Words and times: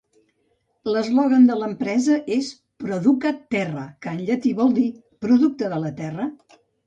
L'eslògan 0.93 1.43
de 1.49 1.57
l'empresa 1.63 2.15
és 2.37 2.49
"Producat 2.85 3.43
Terra", 3.57 3.83
que 4.05 4.15
en 4.17 4.25
llatí 4.31 4.55
vol 4.63 4.75
dir 4.81 4.87
"Producte 5.27 5.73
de 5.75 5.83
la 5.87 5.93
terra". 6.03 6.27